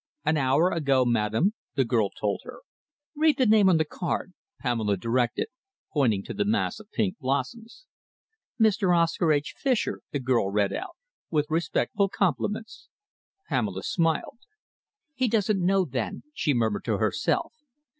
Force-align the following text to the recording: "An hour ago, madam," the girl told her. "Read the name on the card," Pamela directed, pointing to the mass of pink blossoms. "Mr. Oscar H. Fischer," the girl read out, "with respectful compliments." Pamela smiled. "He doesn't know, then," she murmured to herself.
"An 0.25 0.35
hour 0.35 0.71
ago, 0.71 1.05
madam," 1.05 1.53
the 1.75 1.85
girl 1.85 2.09
told 2.09 2.41
her. 2.43 2.61
"Read 3.15 3.37
the 3.37 3.45
name 3.45 3.69
on 3.69 3.77
the 3.77 3.85
card," 3.85 4.33
Pamela 4.59 4.97
directed, 4.97 5.49
pointing 5.93 6.23
to 6.23 6.33
the 6.33 6.43
mass 6.43 6.79
of 6.79 6.89
pink 6.89 7.19
blossoms. 7.19 7.85
"Mr. 8.59 8.97
Oscar 8.97 9.31
H. 9.31 9.53
Fischer," 9.55 10.01
the 10.11 10.19
girl 10.19 10.49
read 10.49 10.73
out, 10.73 10.97
"with 11.29 11.45
respectful 11.51 12.09
compliments." 12.09 12.87
Pamela 13.47 13.83
smiled. 13.83 14.39
"He 15.13 15.27
doesn't 15.27 15.63
know, 15.63 15.85
then," 15.85 16.23
she 16.33 16.55
murmured 16.55 16.85
to 16.85 16.97
herself. 16.97 17.53